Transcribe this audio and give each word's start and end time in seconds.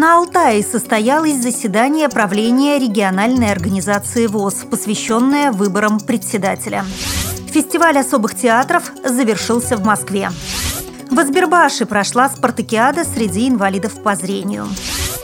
На 0.00 0.16
Алтае 0.16 0.62
состоялось 0.62 1.36
заседание 1.36 2.08
правления 2.08 2.78
региональной 2.78 3.52
организации 3.52 4.28
ВОЗ, 4.28 4.64
посвященное 4.70 5.52
выборам 5.52 6.00
председателя. 6.00 6.86
Фестиваль 7.52 7.98
особых 7.98 8.34
театров 8.34 8.92
завершился 9.04 9.76
в 9.76 9.84
Москве. 9.84 10.30
В 11.10 11.18
Азбербаше 11.18 11.84
прошла 11.84 12.30
спартакиада 12.30 13.04
среди 13.04 13.46
инвалидов 13.46 14.02
по 14.02 14.14
зрению. 14.14 14.68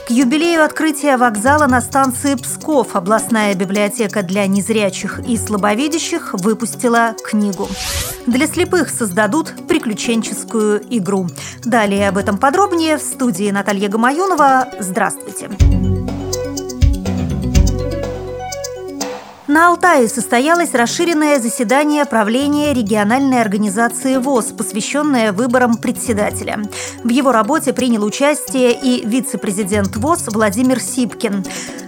К 0.06 0.10
юбилею 0.10 0.64
открытия 0.64 1.16
вокзала 1.16 1.66
на 1.66 1.80
станции 1.80 2.36
Псков 2.36 2.94
областная 2.94 3.54
библиотека 3.54 4.22
для 4.22 4.46
незрячих 4.46 5.18
и 5.26 5.36
слабовидящих 5.36 6.32
выпустила 6.34 7.16
книгу. 7.24 7.68
Для 8.24 8.46
слепых 8.46 8.88
создадут 8.88 9.52
приключенческую 9.66 10.80
игру. 10.90 11.26
Далее 11.64 12.08
об 12.08 12.18
этом 12.18 12.38
подробнее 12.38 12.98
в 12.98 13.02
студии 13.02 13.50
Наталья 13.50 13.88
Гамаюнова. 13.88 14.68
Здравствуйте! 14.78 15.50
На 19.56 19.68
Алтае 19.68 20.06
состоялось 20.06 20.74
расширенное 20.74 21.40
заседание 21.40 22.04
правления 22.04 22.74
региональной 22.74 23.40
организации 23.40 24.18
ВОЗ, 24.18 24.52
посвященное 24.52 25.32
выборам 25.32 25.78
председателя. 25.78 26.60
В 27.02 27.08
его 27.08 27.32
работе 27.32 27.72
принял 27.72 28.04
участие 28.04 28.78
и 28.78 29.06
вице-президент 29.06 29.96
ВОЗ 29.96 30.24
Владимир 30.26 30.78
Сипкин. 30.78 31.42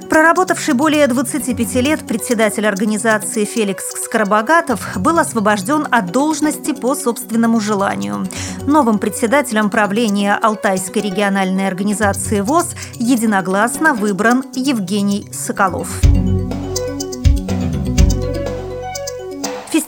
Проработавший 0.09 0.73
более 0.73 1.07
25 1.09 1.75
лет 1.83 2.07
председатель 2.07 2.67
организации 2.67 3.45
Феликс 3.45 3.85
Скоробогатов 4.03 4.97
был 4.97 5.19
освобожден 5.19 5.87
от 5.91 6.11
должности 6.11 6.73
по 6.73 6.95
собственному 6.95 7.61
желанию. 7.61 8.27
Новым 8.67 8.99
председателем 8.99 9.69
правления 9.69 10.39
Алтайской 10.41 11.03
региональной 11.03 11.69
организации 11.69 12.41
ВОС 12.41 12.75
единогласно 12.95 13.93
выбран 13.93 14.43
Евгений 14.55 15.29
Соколов. 15.33 16.01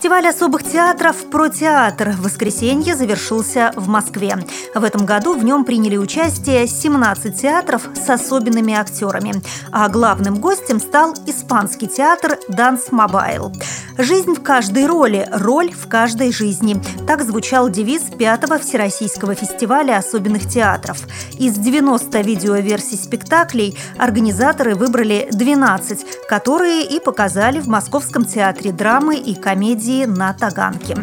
Фестиваль 0.00 0.28
особых 0.28 0.64
театров 0.64 1.28
«Про 1.30 1.50
театр» 1.50 2.12
в 2.12 2.22
воскресенье 2.22 2.96
завершился 2.96 3.70
в 3.76 3.86
Москве. 3.86 4.34
В 4.74 4.82
этом 4.82 5.04
году 5.04 5.34
в 5.34 5.44
нем 5.44 5.66
приняли 5.66 5.98
участие 5.98 6.66
17 6.66 7.38
театров 7.38 7.86
с 7.94 8.08
особенными 8.08 8.72
актерами. 8.72 9.34
А 9.70 9.90
главным 9.90 10.36
гостем 10.40 10.80
стал 10.80 11.12
испанский 11.26 11.86
театр 11.86 12.38
«Данс 12.48 12.90
Мобайл». 12.92 13.52
«Жизнь 13.98 14.34
в 14.34 14.42
каждой 14.42 14.86
роли, 14.86 15.28
роль 15.30 15.70
в 15.70 15.86
каждой 15.86 16.32
жизни». 16.32 16.82
Так 17.06 17.22
звучал 17.22 17.68
девиз 17.68 18.04
пятого 18.04 18.58
Всероссийского 18.58 19.34
фестиваля 19.34 19.98
особенных 19.98 20.48
театров. 20.48 21.02
Из 21.38 21.58
90 21.58 22.22
видеоверсий 22.22 22.96
спектаклей 22.96 23.76
организаторы 23.98 24.74
выбрали 24.74 25.28
12, 25.30 26.26
которые 26.26 26.86
и 26.86 27.00
показали 27.00 27.60
в 27.60 27.68
Московском 27.68 28.24
театре 28.24 28.72
драмы 28.72 29.18
и 29.18 29.34
комедии 29.34 29.89
комедии 29.90 30.04
на 30.04 30.32
Таганке. 30.32 30.96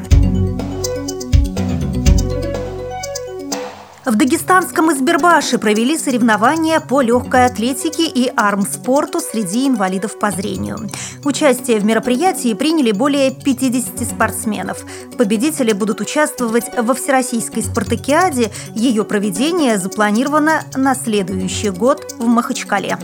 В 4.05 4.15
дагестанском 4.15 4.93
Избербаше 4.93 5.57
провели 5.57 5.97
соревнования 5.97 6.79
по 6.79 7.01
легкой 7.01 7.45
атлетике 7.45 8.07
и 8.07 8.31
армспорту 8.37 9.19
среди 9.19 9.67
инвалидов 9.67 10.17
по 10.17 10.31
зрению. 10.31 10.89
Участие 11.25 11.79
в 11.79 11.85
мероприятии 11.85 12.53
приняли 12.53 12.93
более 12.93 13.31
50 13.31 14.07
спортсменов. 14.07 14.85
Победители 15.17 15.73
будут 15.73 15.99
участвовать 15.99 16.65
во 16.77 16.93
Всероссийской 16.93 17.63
спартакиаде. 17.63 18.49
Ее 18.73 19.03
проведение 19.03 19.77
запланировано 19.77 20.61
на 20.73 20.95
следующий 20.95 21.71
год 21.71 22.15
в 22.17 22.25
Махачкале. 22.27 22.97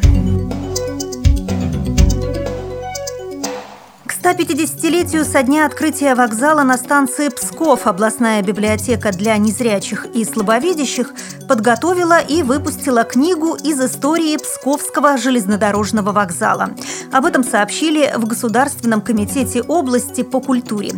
150-летию 4.23 5.25
со 5.25 5.43
дня 5.43 5.65
открытия 5.65 6.15
вокзала 6.15 6.63
на 6.63 6.77
станции 6.77 7.27
Псков 7.27 7.87
областная 7.87 8.41
библиотека 8.41 9.11
для 9.11 9.35
незрячих 9.35 10.05
и 10.13 10.23
слабовидящих 10.23 11.13
подготовила 11.49 12.19
и 12.19 12.41
выпустила 12.41 13.03
книгу 13.03 13.55
из 13.55 13.81
истории 13.81 14.37
Псковского 14.37 15.17
железнодорожного 15.17 16.13
вокзала. 16.13 16.69
Об 17.11 17.25
этом 17.25 17.43
сообщили 17.43 18.13
в 18.15 18.25
Государственном 18.25 19.01
комитете 19.01 19.61
области 19.61 20.23
по 20.23 20.39
культуре. 20.39 20.93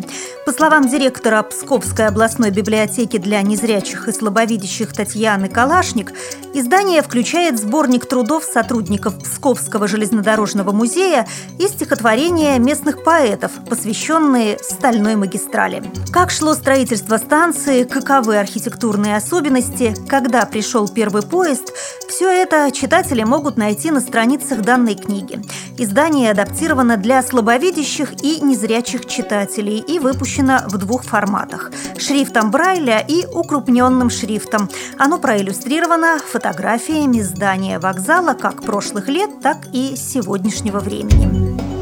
По 0.46 0.52
словам 0.52 0.88
директора 0.88 1.42
Псковской 1.42 2.06
областной 2.06 2.52
библиотеки 2.52 3.18
для 3.18 3.42
незрячих 3.42 4.08
и 4.08 4.12
слабовидящих 4.12 4.94
Татьяны 4.94 5.50
Калашник, 5.50 6.14
издание 6.54 7.02
включает 7.02 7.60
сборник 7.60 8.06
трудов 8.06 8.44
сотрудников 8.44 9.18
Псковского 9.18 9.88
железнодорожного 9.88 10.72
музея 10.72 11.28
и 11.58 11.68
стихотворения 11.68 12.60
местных 12.60 13.04
поэтов 13.04 13.15
поэтов, 13.16 13.52
посвященные 13.70 14.58
стальной 14.60 15.16
магистрали. 15.16 15.82
Как 16.12 16.32
шло 16.32 16.54
строительство 16.54 17.16
станции, 17.16 17.86
каковы 17.86 18.38
архитектурные 18.38 19.16
особенности, 19.16 19.96
когда 20.10 20.46
пришел 20.46 20.90
первый 20.90 21.22
поезд– 21.22 21.72
все 22.10 22.30
это 22.30 22.72
читатели 22.72 23.24
могут 23.24 23.56
найти 23.56 23.90
на 23.90 24.02
страницах 24.02 24.62
данной 24.62 24.96
книги. 24.96 25.42
Издание 25.78 26.32
адаптировано 26.32 26.98
для 26.98 27.24
слабовидящих 27.24 28.22
и 28.22 28.42
незрячих 28.42 29.06
читателей 29.06 29.80
и 29.80 29.98
выпущено 29.98 30.60
в 30.68 30.78
двух 30.78 31.04
форматах– 31.04 31.72
шрифтом 31.98 32.52
Брайля 32.52 33.00
и 33.00 33.26
укрупненным 33.26 34.10
шрифтом. 34.10 34.70
Оно 34.98 35.20
проиллюстрировано 35.20 36.20
фотографиями 36.20 37.22
здания 37.22 37.80
вокзала 37.80 38.34
как 38.34 38.64
прошлых 38.64 39.08
лет, 39.08 39.42
так 39.42 39.58
и 39.72 39.96
сегодняшнего 39.96 40.80
времени. 40.80 41.75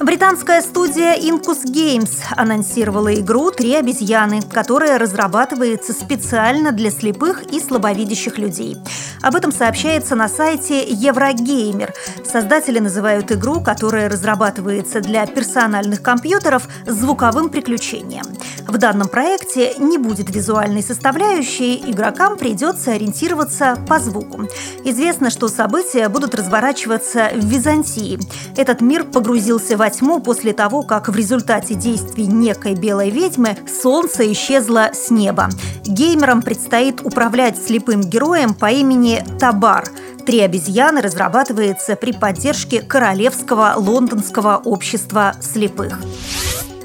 Британская 0.00 0.62
студия 0.62 1.16
Incus 1.16 1.64
Games 1.64 2.22
анонсировала 2.36 3.12
игру 3.16 3.50
«Три 3.50 3.74
обезьяны», 3.74 4.40
которая 4.42 4.96
разрабатывается 4.96 5.92
специально 5.92 6.70
для 6.70 6.92
слепых 6.92 7.42
и 7.52 7.58
слабовидящих 7.58 8.38
людей. 8.38 8.76
Об 9.22 9.34
этом 9.34 9.50
сообщается 9.50 10.14
на 10.14 10.28
сайте 10.28 10.84
Еврогеймер. 10.88 11.94
Создатели 12.24 12.78
называют 12.78 13.32
игру, 13.32 13.60
которая 13.60 14.08
разрабатывается 14.08 15.00
для 15.00 15.26
персональных 15.26 16.00
компьютеров, 16.00 16.68
звуковым 16.86 17.48
приключением. 17.48 18.24
В 18.68 18.76
данном 18.76 19.08
проекте 19.08 19.72
не 19.78 19.96
будет 19.96 20.28
визуальной 20.28 20.82
составляющей, 20.82 21.76
игрокам 21.90 22.36
придется 22.36 22.92
ориентироваться 22.92 23.78
по 23.88 23.98
звуку. 23.98 24.42
Известно, 24.84 25.30
что 25.30 25.48
события 25.48 26.10
будут 26.10 26.34
разворачиваться 26.34 27.30
в 27.34 27.46
Византии. 27.46 28.20
Этот 28.58 28.82
мир 28.82 29.04
погрузился 29.04 29.78
во 29.78 29.88
тьму 29.88 30.20
после 30.20 30.52
того, 30.52 30.82
как 30.82 31.08
в 31.08 31.16
результате 31.16 31.74
действий 31.74 32.26
некой 32.26 32.74
белой 32.74 33.08
ведьмы 33.08 33.56
солнце 33.82 34.30
исчезло 34.32 34.90
с 34.92 35.10
неба. 35.10 35.48
Геймерам 35.84 36.42
предстоит 36.42 37.00
управлять 37.00 37.56
слепым 37.56 38.02
героем 38.02 38.52
по 38.52 38.70
имени 38.70 39.24
Табар. 39.40 39.88
«Три 40.26 40.40
обезьяны» 40.40 41.00
разрабатывается 41.00 41.96
при 41.96 42.12
поддержке 42.12 42.82
Королевского 42.82 43.72
лондонского 43.78 44.60
общества 44.62 45.32
слепых. 45.40 46.00